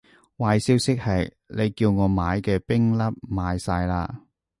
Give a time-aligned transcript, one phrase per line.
[0.37, 3.01] 壞消息係，你叫我買嘅冰粒
[3.31, 4.09] 賣晒喇